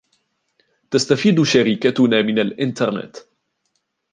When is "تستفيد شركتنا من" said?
0.91-2.39